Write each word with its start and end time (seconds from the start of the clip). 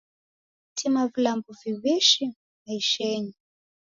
Tima 0.75 1.07
vilambo 1.07 1.53
viwishi 1.63 2.35
maishenyi. 2.65 3.35